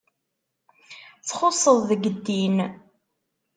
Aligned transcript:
Txusseḍ 1.27 1.77
deg 1.89 2.03
ddin. 2.13 2.57